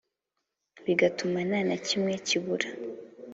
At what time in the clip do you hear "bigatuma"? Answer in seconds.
0.85-1.39